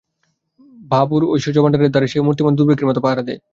বাবুর 0.91 1.23
ঐশ্বর্যভাণ্ডারের 1.31 1.91
দ্বারে 1.91 2.07
সে 2.07 2.17
মূর্তিমান 2.25 2.53
দুর্ভিক্ষের 2.55 2.89
মতো 2.89 2.99
পাহারা 3.03 3.23
দেয়। 3.27 3.39